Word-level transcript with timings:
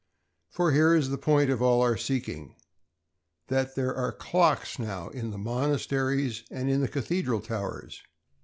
For 0.49 0.71
here 0.71 0.95
is 0.95 1.09
the 1.09 1.17
point 1.19 1.51
of 1.51 1.61
all 1.61 1.83
our 1.83 1.95
seeking—that 1.95 3.75
there 3.75 3.93
are 3.95 4.11
clocks 4.11 4.79
now 4.79 5.09
in 5.09 5.29
the 5.29 5.37
monasteries 5.37 6.43
and 6.49 6.71
in 6.71 6.81
the 6.81 6.87
Cathedral 6.87 7.39
towers. 7.39 8.01